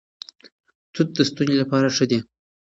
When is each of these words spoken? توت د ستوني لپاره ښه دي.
توت 0.93 1.07
د 1.17 1.19
ستوني 1.29 1.55
لپاره 1.61 1.87
ښه 1.95 2.05
دي. 2.09 2.19